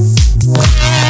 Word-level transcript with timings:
Thank 0.00 1.09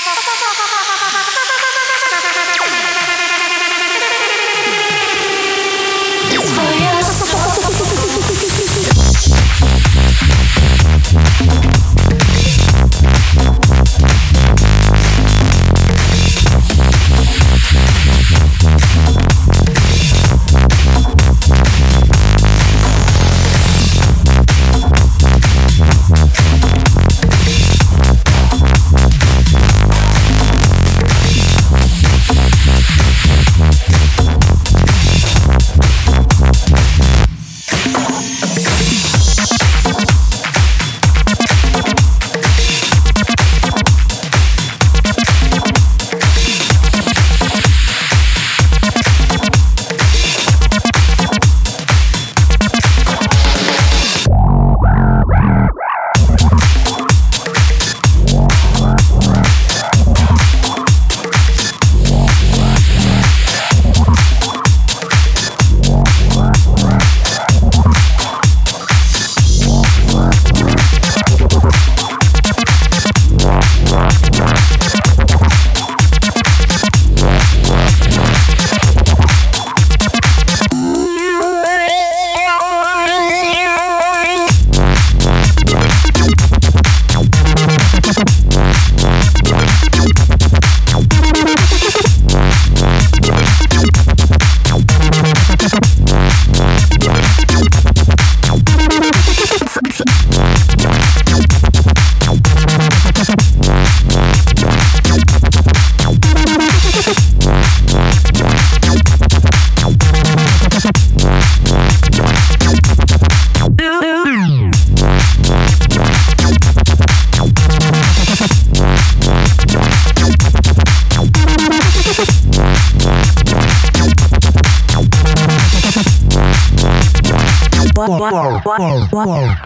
Wow, 128.65 129.07
wow, 129.11 129.25
wow. 129.25 129.60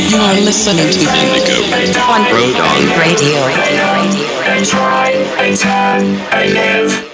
Listening 0.00 0.90
to 0.90 1.00
Indigo 1.00 2.00
on 2.00 2.24
Rodon 2.32 2.98
Radio. 2.98 3.44
They 4.44 4.64
try, 4.64 5.12
they 5.36 5.54
turn, 5.54 6.14
they 6.30 6.52
live. 6.52 7.11